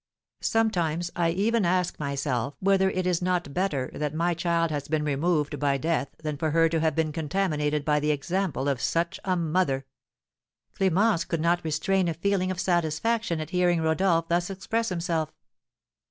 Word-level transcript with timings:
Sometimes 0.41 1.11
I 1.15 1.29
even 1.29 1.63
ask 1.63 1.99
myself 1.99 2.55
whether 2.59 2.89
it 2.89 3.05
is 3.05 3.21
not 3.21 3.53
better 3.53 3.91
that 3.93 4.15
my 4.15 4.33
child 4.33 4.71
has 4.71 4.87
been 4.87 5.03
removed 5.05 5.59
by 5.59 5.77
death 5.77 6.09
than 6.23 6.37
for 6.37 6.49
her 6.49 6.67
to 6.69 6.79
have 6.79 6.95
been 6.95 7.11
contaminated 7.11 7.85
by 7.85 7.99
the 7.99 8.09
example 8.09 8.67
of 8.67 8.81
such 8.81 9.19
a 9.23 9.35
mother." 9.35 9.85
Clémence 10.79 11.27
could 11.27 11.39
not 11.39 11.63
restrain 11.63 12.07
a 12.07 12.15
feeling 12.15 12.49
of 12.49 12.59
satisfaction 12.59 13.39
at 13.39 13.51
hearing 13.51 13.79
Rodolph 13.79 14.27
thus 14.27 14.49
express 14.49 14.89
himself. 14.89 15.31